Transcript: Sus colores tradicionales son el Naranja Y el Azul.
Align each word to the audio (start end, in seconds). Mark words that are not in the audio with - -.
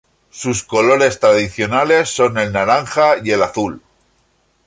Sus 0.31 0.63
colores 0.63 1.19
tradicionales 1.19 2.09
son 2.09 2.39
el 2.39 2.51
Naranja 2.51 3.17
Y 3.23 3.29
el 3.29 3.43
Azul. 3.43 3.83